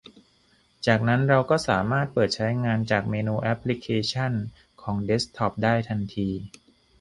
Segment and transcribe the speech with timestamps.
[0.87, 4.31] จากนั้นเราก็สามารถเปิดใช้งานจากเมนูแอปพลิเคชัน
[4.81, 6.29] ของเดสก์ท็อปได้ทันที